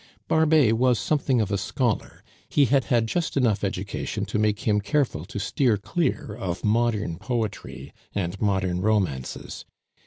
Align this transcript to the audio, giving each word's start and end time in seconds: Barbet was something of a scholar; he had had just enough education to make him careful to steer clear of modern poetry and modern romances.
Barbet 0.27 0.77
was 0.79 0.97
something 0.97 1.41
of 1.41 1.51
a 1.51 1.59
scholar; 1.59 2.23
he 2.49 2.65
had 2.65 2.85
had 2.85 3.05
just 3.05 3.37
enough 3.37 3.63
education 3.63 4.25
to 4.25 4.39
make 4.39 4.61
him 4.61 4.81
careful 4.81 5.25
to 5.25 5.37
steer 5.37 5.77
clear 5.77 6.35
of 6.39 6.65
modern 6.65 7.17
poetry 7.19 7.93
and 8.15 8.41
modern 8.41 8.81
romances. 8.81 9.63